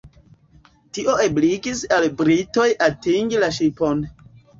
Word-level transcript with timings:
Tio 0.97 1.17
ebligis 1.25 1.83
al 1.97 2.07
britoj 2.21 2.65
atingi 2.87 3.43
la 3.45 3.51
ŝipon. 3.59 4.03